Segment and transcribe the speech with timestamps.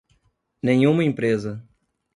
[0.63, 1.63] Nenhuma empresa